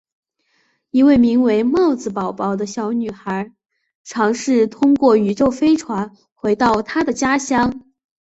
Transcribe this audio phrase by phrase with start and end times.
[0.89, 3.53] 一位名为帽子宝宝的小女孩
[4.03, 7.83] 尝试通过宇宙飞船回到她的家乡。